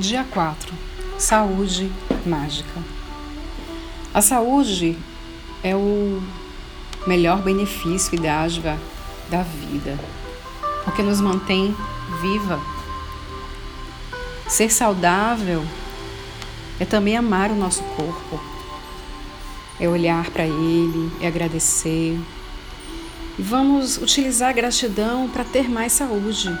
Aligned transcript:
Dia 0.00 0.24
4 0.24 0.72
Saúde 1.18 1.92
mágica. 2.24 2.82
A 4.14 4.22
saúde 4.22 4.96
é 5.62 5.76
o 5.76 6.22
melhor 7.06 7.42
benefício 7.42 8.14
e 8.14 8.18
dádiva 8.18 8.78
da 9.28 9.42
vida, 9.42 9.98
porque 10.84 11.02
nos 11.02 11.20
mantém 11.20 11.76
viva. 12.22 12.58
Ser 14.48 14.72
saudável 14.72 15.62
é 16.80 16.86
também 16.86 17.14
amar 17.14 17.50
o 17.50 17.56
nosso 17.56 17.82
corpo, 17.82 18.40
é 19.78 19.86
olhar 19.86 20.30
para 20.30 20.46
ele, 20.46 21.12
é 21.20 21.26
agradecer. 21.26 22.18
E 23.38 23.42
vamos 23.42 23.98
utilizar 23.98 24.48
a 24.48 24.54
gratidão 24.54 25.28
para 25.28 25.44
ter 25.44 25.68
mais 25.68 25.92
saúde 25.92 26.58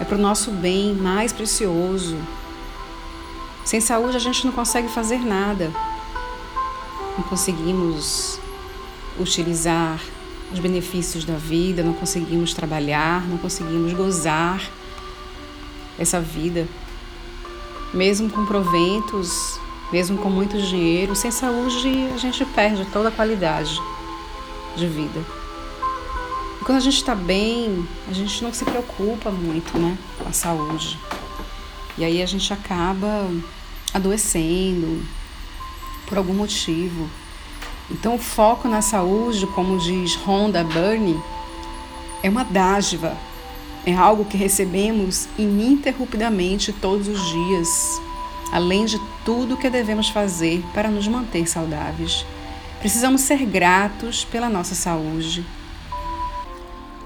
é 0.00 0.04
para 0.04 0.16
o 0.16 0.20
nosso 0.20 0.50
bem 0.50 0.94
mais 0.94 1.32
precioso. 1.32 2.16
Sem 3.64 3.80
saúde 3.80 4.16
a 4.16 4.20
gente 4.20 4.46
não 4.46 4.52
consegue 4.52 4.88
fazer 4.88 5.18
nada. 5.18 5.72
Não 7.16 7.24
conseguimos 7.24 8.38
utilizar 9.18 10.00
os 10.52 10.58
benefícios 10.58 11.24
da 11.24 11.34
vida, 11.34 11.82
não 11.82 11.92
conseguimos 11.92 12.54
trabalhar, 12.54 13.26
não 13.28 13.36
conseguimos 13.36 13.92
gozar 13.92 14.62
essa 15.98 16.20
vida. 16.20 16.66
Mesmo 17.92 18.30
com 18.30 18.46
proventos, 18.46 19.58
mesmo 19.92 20.18
com 20.18 20.30
muito 20.30 20.56
dinheiro, 20.60 21.16
sem 21.16 21.30
saúde 21.30 22.08
a 22.14 22.18
gente 22.18 22.44
perde 22.44 22.84
toda 22.92 23.08
a 23.08 23.12
qualidade 23.12 23.80
de 24.76 24.86
vida 24.86 25.47
quando 26.68 26.76
a 26.76 26.82
gente 26.82 26.98
está 26.98 27.14
bem, 27.14 27.88
a 28.10 28.12
gente 28.12 28.44
não 28.44 28.52
se 28.52 28.62
preocupa 28.62 29.30
muito, 29.30 29.78
né, 29.78 29.96
com 30.18 30.28
a 30.28 30.32
saúde. 30.34 30.98
E 31.96 32.04
aí 32.04 32.22
a 32.22 32.26
gente 32.26 32.52
acaba 32.52 33.26
adoecendo 33.94 35.02
por 36.06 36.18
algum 36.18 36.34
motivo. 36.34 37.08
Então 37.90 38.16
o 38.16 38.18
foco 38.18 38.68
na 38.68 38.82
saúde, 38.82 39.46
como 39.46 39.78
diz 39.78 40.14
Rhonda 40.16 40.62
Byrne, 40.62 41.18
é 42.22 42.28
uma 42.28 42.44
dádiva. 42.44 43.16
É 43.86 43.94
algo 43.94 44.26
que 44.26 44.36
recebemos 44.36 45.26
ininterruptamente 45.38 46.70
todos 46.70 47.08
os 47.08 47.30
dias, 47.30 47.98
além 48.52 48.84
de 48.84 49.00
tudo 49.24 49.56
que 49.56 49.70
devemos 49.70 50.10
fazer 50.10 50.62
para 50.74 50.90
nos 50.90 51.08
manter 51.08 51.48
saudáveis. 51.48 52.26
Precisamos 52.78 53.22
ser 53.22 53.46
gratos 53.46 54.22
pela 54.22 54.50
nossa 54.50 54.74
saúde 54.74 55.46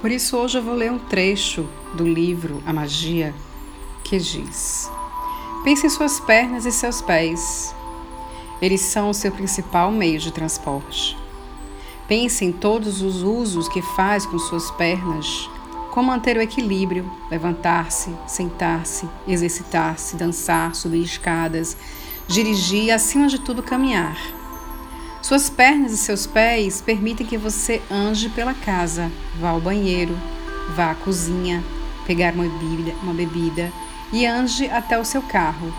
por 0.02 0.10
isso, 0.10 0.36
hoje 0.36 0.58
eu 0.58 0.62
vou 0.62 0.74
ler 0.74 0.90
um 0.90 0.98
trecho 0.98 1.64
do 1.94 2.04
livro 2.04 2.60
A 2.66 2.72
Magia 2.72 3.32
que 4.02 4.18
diz: 4.18 4.90
Pense 5.62 5.86
em 5.86 5.88
suas 5.88 6.18
pernas 6.18 6.66
e 6.66 6.72
seus 6.72 7.00
pés. 7.00 7.72
Eles 8.60 8.80
são 8.80 9.10
o 9.10 9.14
seu 9.14 9.30
principal 9.30 9.92
meio 9.92 10.18
de 10.18 10.32
transporte. 10.32 11.16
Pense 12.08 12.44
em 12.44 12.50
todos 12.50 13.00
os 13.00 13.22
usos 13.22 13.68
que 13.68 13.80
faz 13.80 14.26
com 14.26 14.40
suas 14.40 14.72
pernas, 14.72 15.48
como 15.92 16.08
manter 16.08 16.36
o 16.36 16.42
equilíbrio, 16.42 17.08
levantar-se, 17.30 18.12
sentar-se, 18.26 19.08
exercitar-se, 19.26 20.16
dançar, 20.16 20.74
subir 20.74 21.04
escadas, 21.04 21.76
dirigir 22.26 22.86
e, 22.86 22.90
acima 22.90 23.28
de 23.28 23.38
tudo, 23.38 23.62
caminhar. 23.62 24.41
Suas 25.22 25.48
pernas 25.48 25.92
e 25.92 25.96
seus 25.96 26.26
pés 26.26 26.82
permitem 26.82 27.24
que 27.24 27.38
você 27.38 27.80
ande 27.88 28.28
pela 28.30 28.52
casa, 28.52 29.08
vá 29.38 29.50
ao 29.50 29.60
banheiro, 29.60 30.18
vá 30.74 30.90
à 30.90 30.94
cozinha, 30.96 31.62
pegar 32.04 32.34
uma 32.34 32.42
bebida, 32.42 32.92
uma 33.00 33.14
bebida 33.14 33.72
e 34.12 34.26
ande 34.26 34.68
até 34.68 34.98
o 34.98 35.04
seu 35.04 35.22
carro. 35.22 35.72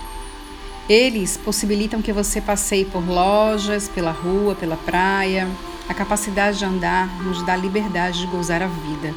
Eles 0.88 1.36
possibilitam 1.36 2.02
que 2.02 2.14
você 2.14 2.40
passeie 2.40 2.86
por 2.86 3.06
lojas, 3.06 3.90
pela 3.90 4.12
rua, 4.12 4.56
pela 4.56 4.78
praia. 4.78 5.46
A 5.90 5.94
capacidade 5.94 6.60
de 6.60 6.66
andar 6.66 7.08
nos 7.22 7.46
dá 7.46 7.56
liberdade 7.58 8.22
de 8.22 8.28
gozar 8.28 8.62
a 8.62 8.68
vida. 8.68 9.14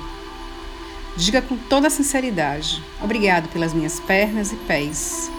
Diga 1.16 1.40
com 1.40 1.56
toda 1.56 1.88
sinceridade: 1.88 2.82
Obrigado 3.00 3.48
pelas 3.48 3.72
minhas 3.72 4.00
pernas 4.00 4.52
e 4.52 4.56
pés. 4.56 5.30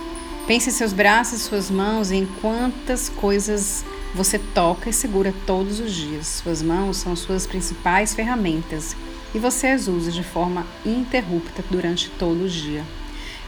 Pense 0.48 0.70
em 0.70 0.72
seus 0.72 0.94
braços 0.94 1.42
suas 1.42 1.70
mãos 1.70 2.10
em 2.10 2.26
quantas 2.40 3.10
coisas 3.10 3.84
você 4.16 4.40
toca 4.40 4.90
e 4.90 4.94
segura 4.94 5.34
todos 5.46 5.82
os 5.82 5.92
dias. 5.92 6.26
Suas 6.42 6.64
mãos 6.64 6.96
são 6.96 7.18
suas 7.18 7.46
principais 7.46 8.14
ferramentas 8.14 8.96
e 9.36 9.40
você 9.40 9.68
as 9.68 9.90
usa 9.90 10.10
de 10.10 10.24
forma 10.24 10.66
ininterrupta 10.86 11.62
durante 11.70 12.10
todo 12.12 12.46
o 12.46 12.50
dia. 12.50 12.82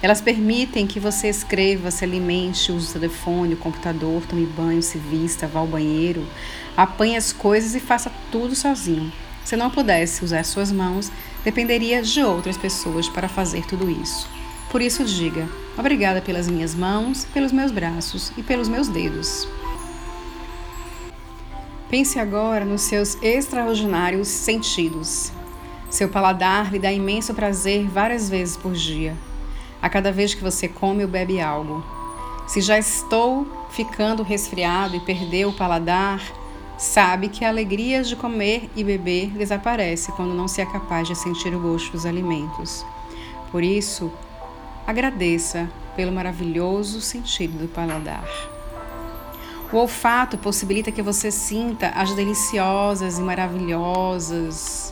Elas 0.02 0.20
permitem 0.20 0.86
que 0.86 1.00
você 1.00 1.30
escreva, 1.30 1.90
se 1.90 2.04
alimente, 2.04 2.70
use 2.70 2.90
o 2.90 3.00
telefone, 3.00 3.54
o 3.54 3.58
computador, 3.58 4.22
tome 4.28 4.46
banho, 4.46 4.84
se 4.84 4.98
vista, 4.98 5.48
vá 5.48 5.62
ao 5.62 5.68
banheiro, 5.68 6.28
apanhe 6.76 7.16
as 7.16 7.32
coisas 7.32 7.76
e 7.76 7.80
faça 7.80 8.12
tudo 8.30 8.54
sozinho. 8.56 9.10
Se 9.46 9.56
não 9.56 9.70
pudesse 9.70 10.26
usar 10.26 10.44
suas 10.44 10.70
mãos, 10.70 11.10
dependeria 11.46 12.02
de 12.02 12.22
outras 12.22 12.58
pessoas 12.58 13.08
para 13.08 13.30
fazer 13.30 13.66
tudo 13.66 13.90
isso. 13.90 14.28
Por 14.70 14.82
isso, 14.82 15.06
diga: 15.06 15.48
obrigada 15.80 16.22
pelas 16.22 16.48
minhas 16.50 16.76
mãos, 16.76 17.26
pelos 17.34 17.54
meus 17.54 17.72
braços 17.72 18.34
e 18.38 18.44
pelos 18.44 18.68
meus 18.68 18.90
dedos. 18.90 19.48
Pense 21.90 22.20
agora 22.20 22.66
nos 22.66 22.82
seus 22.82 23.18
extraordinários 23.24 24.28
sentidos. 24.28 25.32
Seu 25.90 26.10
paladar 26.10 26.72
lhe 26.72 26.78
dá 26.78 26.92
imenso 26.92 27.34
prazer 27.34 27.88
várias 27.88 28.30
vezes 28.30 28.58
por 28.58 28.74
dia, 28.74 29.16
a 29.82 29.90
cada 29.90 30.12
vez 30.12 30.34
que 30.34 30.44
você 30.44 30.68
come 30.68 31.04
ou 31.04 31.10
bebe 31.10 31.40
algo. 31.40 31.84
Se 32.46 32.60
já 32.62 32.78
estou 32.78 33.48
ficando 33.72 34.22
resfriado 34.22 34.96
e 34.98 35.00
perdeu 35.00 35.50
o 35.50 35.54
paladar, 35.54 36.22
sabe 36.78 37.30
que 37.30 37.46
a 37.46 37.50
alegria 37.50 38.04
de 38.04 38.16
comer 38.16 38.70
e 38.76 38.84
beber 38.84 39.30
desaparece 39.30 40.12
quando 40.12 40.34
não 40.34 40.48
se 40.48 40.62
é 40.62 40.66
capaz 40.66 41.08
de 41.08 41.16
sentir 41.16 41.56
o 41.56 41.60
gosto 41.60 41.94
dos 41.94 42.06
alimentos. 42.06 42.86
Por 43.52 43.64
isso, 43.64 44.12
agradeça 44.90 45.70
pelo 45.96 46.12
maravilhoso 46.12 47.00
sentido 47.00 47.60
do 47.60 47.68
paladar. 47.68 48.26
O 49.72 49.78
olfato 49.78 50.36
possibilita 50.36 50.92
que 50.92 51.04
você 51.04 51.30
sinta 51.30 51.90
as 51.90 52.16
deliciosas 52.16 53.20
e 53.20 53.22
maravilhosas 53.22 54.92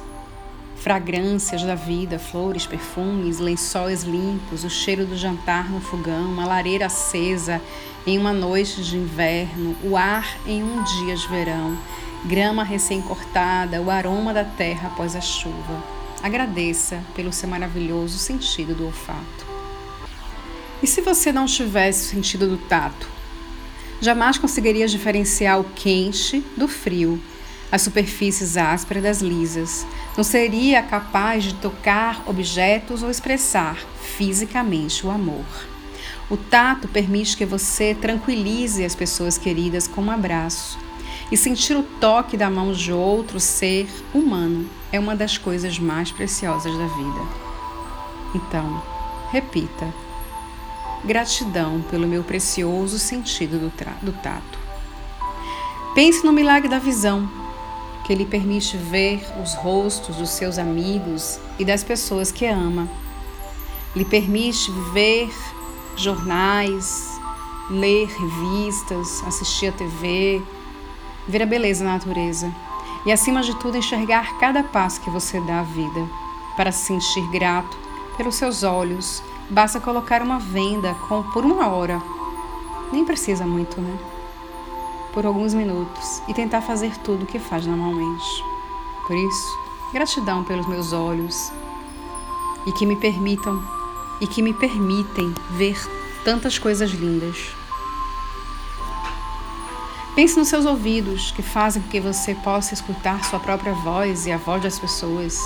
fragrâncias 0.76 1.64
da 1.64 1.74
vida, 1.74 2.20
flores, 2.20 2.68
perfumes, 2.68 3.40
lençóis 3.40 4.04
limpos, 4.04 4.64
o 4.64 4.70
cheiro 4.70 5.04
do 5.04 5.18
jantar 5.18 5.68
no 5.68 5.82
fogão, 5.82 6.32
uma 6.32 6.46
lareira 6.46 6.86
acesa 6.86 7.60
em 8.06 8.20
uma 8.20 8.32
noite 8.32 8.84
de 8.84 8.98
inverno, 8.98 9.76
o 9.84 9.98
ar 9.98 10.38
em 10.46 10.62
um 10.62 10.84
dia 10.84 11.16
de 11.16 11.28
verão, 11.28 11.76
grama 12.24 12.64
recém-cortada, 12.64 13.82
o 13.82 13.90
aroma 13.90 14.32
da 14.32 14.44
terra 14.44 14.90
após 14.90 15.16
a 15.16 15.22
chuva. 15.22 15.84
Agradeça 16.22 17.04
pelo 17.16 17.34
seu 17.34 17.50
maravilhoso 17.50 18.20
sentido 18.20 18.76
do 18.76 18.86
olfato. 18.86 19.57
E 20.82 20.88
se 20.88 21.02
você 21.02 21.32
não 21.32 21.46
tivesse 21.46 22.06
o 22.06 22.10
sentido 22.10 22.48
do 22.48 22.58
tato? 22.58 23.18
jamais 24.00 24.38
conseguiria 24.38 24.88
diferenciar 24.88 25.60
o 25.60 25.64
quente 25.64 26.44
do 26.56 26.68
frio, 26.68 27.20
as 27.72 27.82
superfícies 27.82 28.56
ásperas 28.58 29.04
das 29.04 29.22
lisas. 29.22 29.86
Não 30.16 30.24
seria 30.24 30.82
capaz 30.82 31.44
de 31.44 31.54
tocar 31.56 32.24
objetos 32.28 33.04
ou 33.04 33.10
expressar 33.10 33.78
fisicamente 34.02 35.06
o 35.06 35.12
amor. 35.12 35.46
O 36.30 36.38
tato 36.38 36.88
permite 36.88 37.38
que 37.38 37.46
você 37.46 37.96
tranquilize 37.96 38.84
as 38.84 38.96
pessoas 38.96 39.38
queridas 39.38 39.88
com 39.88 40.02
um 40.02 40.12
abraço. 40.12 40.78
E 41.32 41.36
sentir 41.36 41.76
o 41.76 41.84
toque 41.84 42.38
da 42.38 42.50
mão 42.50 42.72
de 42.72 42.92
outro 42.92 43.40
ser 43.40 43.88
humano 44.14 44.70
é 44.92 45.00
uma 45.00 45.16
das 45.16 45.38
coisas 45.38 45.78
mais 45.78 46.10
preciosas 46.10 46.78
da 46.78 46.88
vida. 46.88 47.20
Então, 48.34 48.82
repita 49.30 49.94
Gratidão 51.06 51.82
pelo 51.90 52.08
meu 52.08 52.24
precioso 52.24 52.98
sentido 53.00 53.60
do, 53.60 53.72
do 54.02 54.12
tato. 54.22 54.60
Pense 55.94 56.24
no 56.26 56.32
milagre 56.32 56.68
da 56.68 56.80
visão, 56.80 57.30
que 58.06 58.16
lhe 58.16 58.26
permite 58.26 58.78
ver 58.78 59.22
os 59.42 59.54
rostos 59.54 60.16
dos 60.16 60.30
seus 60.30 60.58
amigos 60.58 61.40
e 61.60 61.66
das 61.66 61.84
pessoas 61.84 62.32
que 62.32 62.46
ama. 62.46 62.88
Lhe 63.96 64.06
permite 64.06 64.72
ver 64.94 65.30
jornais, 65.96 67.20
ler 67.70 68.08
revistas, 68.08 69.24
assistir 69.26 69.68
a 69.68 69.72
TV, 69.72 70.42
ver 71.28 71.42
a 71.42 71.46
beleza 71.46 71.84
da 71.84 71.92
natureza 71.92 72.54
e, 73.06 73.12
acima 73.12 73.42
de 73.42 73.56
tudo, 73.56 73.78
enxergar 73.78 74.38
cada 74.38 74.64
passo 74.64 75.02
que 75.02 75.10
você 75.10 75.40
dá 75.42 75.60
à 75.60 75.64
vida 75.64 76.08
para 76.56 76.72
se 76.72 76.86
sentir 76.86 77.28
grato 77.30 77.78
pelos 78.16 78.36
seus 78.36 78.64
olhos 78.64 79.22
Basta 79.50 79.80
colocar 79.80 80.22
uma 80.22 80.40
venda 80.40 80.94
com, 81.08 81.24
por 81.32 81.46
uma 81.46 81.68
hora, 81.70 82.02
nem 82.92 83.06
precisa 83.06 83.46
muito, 83.46 83.80
né? 83.80 83.98
Por 85.14 85.26
alguns 85.26 85.54
minutos 85.54 86.22
e 86.28 86.34
tentar 86.34 86.62
fazer 86.62 86.98
tudo 86.98 87.24
o 87.24 87.26
que 87.26 87.40
faz 87.40 87.66
normalmente. 87.66 88.44
Por 89.08 89.16
isso, 89.16 89.60
gratidão 89.94 90.44
pelos 90.44 90.68
meus 90.68 90.92
olhos 90.92 91.52
e 92.66 92.72
que 92.74 92.86
me 92.86 92.98
permitam 92.98 93.64
e 94.20 94.28
que 94.28 94.42
me 94.42 94.54
permitem 94.54 95.34
ver 95.52 95.78
tantas 96.26 96.60
coisas 96.60 96.92
lindas. 96.92 97.56
Pense 100.14 100.38
nos 100.38 100.48
seus 100.48 100.66
ouvidos, 100.66 101.32
que 101.32 101.44
fazem 101.44 101.82
com 101.82 101.90
que 101.90 102.02
você 102.02 102.34
possa 102.34 102.74
escutar 102.74 103.24
sua 103.24 103.40
própria 103.40 103.74
voz 103.74 104.26
e 104.26 104.32
a 104.32 104.38
voz 104.38 104.64
das 104.64 104.80
pessoas. 104.80 105.40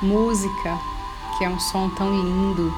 Música, 0.00 0.78
que 1.36 1.44
é 1.44 1.48
um 1.48 1.58
som 1.58 1.90
tão 1.90 2.08
lindo. 2.10 2.72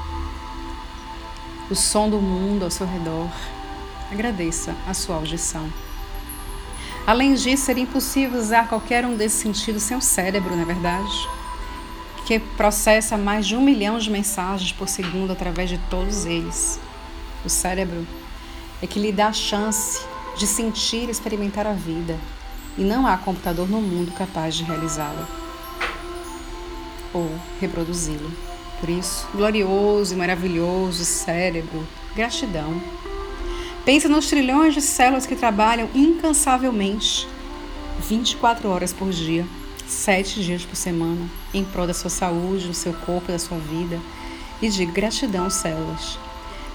O 1.71 1.75
som 1.75 2.11
do 2.11 2.19
mundo 2.19 2.65
ao 2.65 2.71
seu 2.71 2.87
redor. 2.87 3.31
Agradeça 4.13 4.75
a 4.87 4.93
sua 4.93 5.17
audição. 5.17 5.73
Além 7.07 7.35
disso, 7.35 7.65
seria 7.65 7.83
impossível 7.83 8.39
usar 8.39 8.69
qualquer 8.69 9.05
um 9.07 9.17
desses 9.17 9.41
sentidos 9.41 9.83
sem 9.83 9.97
o 9.97 10.01
cérebro, 10.01 10.55
não 10.55 10.63
é 10.63 10.67
verdade? 10.67 11.29
Que 12.27 12.39
processa 12.39 13.17
mais 13.17 13.47
de 13.47 13.57
um 13.57 13.63
milhão 13.63 13.99
de 13.99 14.11
mensagens 14.11 14.73
por 14.73 14.89
segundo 14.89 15.33
através 15.33 15.71
de 15.71 15.79
todos 15.91 16.27
eles. 16.27 16.79
O 17.45 17.49
cérebro 17.49 18.07
é 18.83 18.87
que 18.87 19.01
lhe 19.01 19.13
dá 19.13 19.29
a 19.29 19.33
chance 19.33 20.05
de 20.37 20.47
sentir 20.47 21.09
e 21.09 21.11
experimentar 21.11 21.67
a 21.67 21.73
vida, 21.73 22.19
e 22.77 22.83
não 22.83 23.07
há 23.07 23.17
computador 23.17 23.69
no 23.69 23.81
mundo 23.81 24.13
capaz 24.13 24.55
de 24.55 24.65
realizá-la 24.65 25.29
ou 27.13 27.31
reproduzi-lo. 27.61 28.54
Por 28.81 28.88
isso, 28.88 29.26
glorioso 29.35 30.15
e 30.15 30.17
maravilhoso 30.17 31.05
cérebro, 31.05 31.87
gratidão. 32.15 32.81
Pense 33.85 34.09
nos 34.09 34.29
trilhões 34.29 34.75
de 34.75 34.81
células 34.81 35.26
que 35.26 35.37
trabalham 35.37 35.88
incansavelmente, 35.94 37.29
24 38.09 38.69
horas 38.69 38.93
por 38.93 39.11
dia, 39.11 39.47
7 39.87 40.43
dias 40.43 40.65
por 40.65 40.76
semana, 40.76 41.29
em 41.53 41.65
prol 41.65 41.87
da 41.87 41.94
sua 41.94 42.11
saúde, 42.11 42.67
do 42.67 42.75
seu 42.75 42.93
corpo, 42.93 43.31
da 43.31 43.38
sua 43.38 43.59
vida. 43.59 44.00
E 44.62 44.69
diga 44.69 44.93
gratidão, 44.93 45.50
células. 45.50 46.19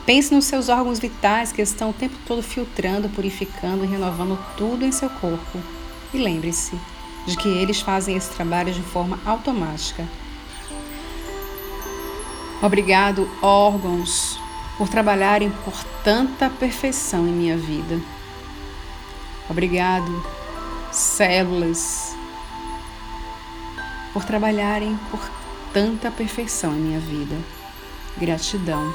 Pense 0.05 0.33
nos 0.33 0.45
seus 0.45 0.69
órgãos 0.69 0.99
vitais 0.99 1.51
que 1.51 1.61
estão 1.61 1.91
o 1.91 1.93
tempo 1.93 2.15
todo 2.25 2.41
filtrando, 2.41 3.09
purificando 3.09 3.83
e 3.83 3.87
renovando 3.87 4.39
tudo 4.57 4.85
em 4.85 4.91
seu 4.91 5.09
corpo. 5.09 5.59
E 6.13 6.17
lembre-se 6.17 6.75
de 7.25 7.37
que 7.37 7.47
eles 7.47 7.81
fazem 7.81 8.15
esse 8.15 8.29
trabalho 8.31 8.73
de 8.73 8.81
forma 8.81 9.19
automática. 9.25 10.07
Obrigado, 12.61 13.29
órgãos, 13.41 14.37
por 14.77 14.89
trabalharem 14.89 15.49
por 15.63 15.81
tanta 16.03 16.49
perfeição 16.49 17.25
em 17.25 17.31
minha 17.31 17.55
vida. 17.55 17.99
Obrigado, 19.49 20.23
células, 20.91 22.15
por 24.11 24.25
trabalharem 24.25 24.99
por 25.09 25.21
tanta 25.73 26.11
perfeição 26.11 26.73
em 26.73 26.79
minha 26.79 26.99
vida. 26.99 27.37
Gratidão. 28.17 28.93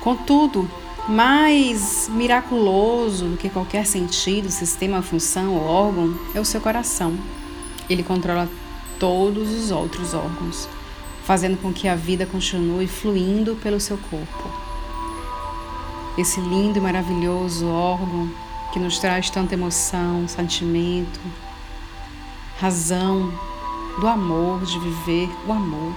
Contudo, 0.00 0.70
mais 1.06 2.08
miraculoso 2.08 3.26
do 3.28 3.36
que 3.36 3.50
qualquer 3.50 3.86
sentido, 3.86 4.50
sistema, 4.50 5.02
função 5.02 5.54
ou 5.54 5.64
órgão 5.64 6.18
é 6.34 6.40
o 6.40 6.44
seu 6.44 6.62
coração. 6.62 7.14
Ele 7.90 8.02
controla 8.02 8.48
todos 8.98 9.50
os 9.50 9.70
outros 9.70 10.14
órgãos 10.14 10.68
fazendo 11.24 11.56
com 11.56 11.72
que 11.72 11.88
a 11.88 11.96
vida 11.96 12.26
continue 12.26 12.86
fluindo 12.86 13.56
pelo 13.56 13.80
seu 13.80 13.96
corpo. 13.96 14.50
Esse 16.18 16.38
lindo 16.38 16.78
e 16.78 16.80
maravilhoso 16.80 17.66
órgão 17.66 18.30
que 18.72 18.78
nos 18.78 18.98
traz 18.98 19.30
tanta 19.30 19.54
emoção, 19.54 20.28
sentimento, 20.28 21.20
razão 22.60 23.32
do 23.98 24.06
amor, 24.06 24.64
de 24.64 24.78
viver 24.78 25.30
o 25.46 25.52
amor. 25.52 25.94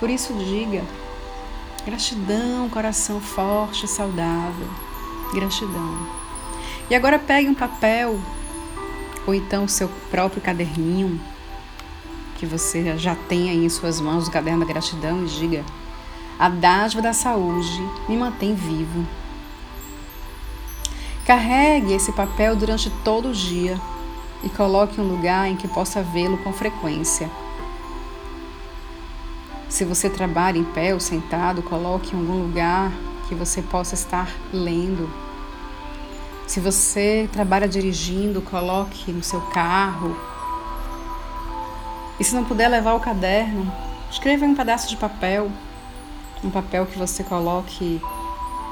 Por 0.00 0.10
isso, 0.10 0.34
diga 0.34 0.82
gratidão, 1.86 2.68
coração 2.68 3.20
forte 3.20 3.84
e 3.84 3.88
saudável. 3.88 4.68
Gratidão. 5.32 6.08
E 6.90 6.94
agora 6.94 7.18
pegue 7.18 7.48
um 7.48 7.54
papel 7.54 8.18
ou 9.26 9.34
então 9.34 9.64
o 9.64 9.68
seu 9.68 9.88
próprio 10.10 10.42
caderninho 10.42 11.20
que 12.36 12.46
você 12.46 12.96
já 12.98 13.14
tem 13.14 13.50
aí 13.50 13.64
em 13.64 13.68
suas 13.68 14.00
mãos 14.00 14.28
o 14.28 14.30
caderno 14.30 14.60
da 14.60 14.72
gratidão 14.72 15.24
e 15.24 15.26
diga: 15.26 15.64
A 16.38 16.48
dádiva 16.48 17.02
da 17.02 17.12
saúde 17.12 17.82
me 18.08 18.16
mantém 18.16 18.54
vivo. 18.54 19.06
Carregue 21.26 21.92
esse 21.92 22.12
papel 22.12 22.54
durante 22.54 22.88
todo 23.02 23.30
o 23.30 23.32
dia 23.32 23.80
e 24.44 24.48
coloque 24.48 25.00
um 25.00 25.08
lugar 25.08 25.48
em 25.48 25.56
que 25.56 25.66
possa 25.66 26.02
vê-lo 26.02 26.38
com 26.38 26.52
frequência. 26.52 27.28
Se 29.68 29.84
você 29.84 30.08
trabalha 30.08 30.58
em 30.58 30.64
pé 30.64 30.94
ou 30.94 31.00
sentado, 31.00 31.62
coloque 31.62 32.14
em 32.14 32.18
algum 32.18 32.40
lugar 32.42 32.92
que 33.28 33.34
você 33.34 33.60
possa 33.60 33.94
estar 33.94 34.30
lendo. 34.52 35.10
Se 36.46 36.60
você 36.60 37.28
trabalha 37.32 37.66
dirigindo, 37.66 38.40
coloque 38.40 39.10
no 39.10 39.24
seu 39.24 39.40
carro 39.40 40.16
e 42.18 42.24
se 42.24 42.34
não 42.34 42.44
puder 42.44 42.68
levar 42.68 42.94
o 42.94 43.00
caderno, 43.00 43.70
escreva 44.10 44.46
em 44.46 44.50
um 44.50 44.54
pedaço 44.54 44.88
de 44.88 44.96
papel, 44.96 45.50
um 46.42 46.50
papel 46.50 46.86
que 46.86 46.98
você 46.98 47.22
coloque 47.22 48.00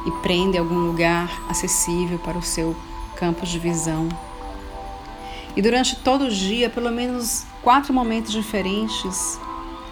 e 0.06 0.10
prenda 0.22 0.56
em 0.56 0.60
algum 0.60 0.86
lugar 0.86 1.30
acessível 1.48 2.18
para 2.18 2.38
o 2.38 2.42
seu 2.42 2.76
campo 3.16 3.44
de 3.44 3.58
visão. 3.58 4.08
E 5.56 5.62
durante 5.62 5.96
todo 5.96 6.24
o 6.24 6.30
dia, 6.30 6.68
pelo 6.68 6.90
menos 6.90 7.46
quatro 7.62 7.92
momentos 7.92 8.32
diferentes, 8.32 9.38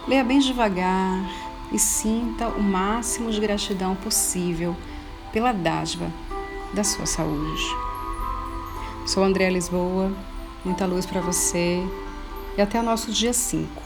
leia 0.09 0.25
bem 0.25 0.39
devagar 0.39 1.25
e 1.71 1.79
sinta 1.79 2.49
o 2.49 2.63
máximo 2.63 3.31
de 3.31 3.41
gratidão 3.41 3.95
possível 3.95 4.77
pela 5.33 5.53
dádiva 5.53 6.11
da 6.73 6.83
sua 6.83 7.07
saúde. 7.07 7.65
Sou 9.07 9.23
Andréa 9.23 9.51
Lisboa, 9.51 10.13
muita 10.65 10.87
luz 10.87 11.07
para 11.07 11.21
você 11.21 11.83
e 12.57 12.63
até 12.63 12.79
o 12.79 12.83
nosso 12.83 13.11
dia 13.11 13.33
5. 13.33 13.82